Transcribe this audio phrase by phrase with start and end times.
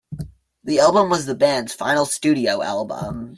[0.63, 3.29] The album was the band's final studio album.